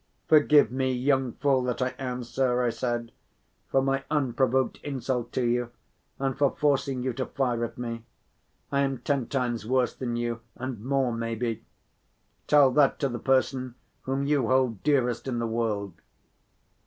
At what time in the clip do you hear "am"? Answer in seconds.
1.99-2.23, 8.79-8.97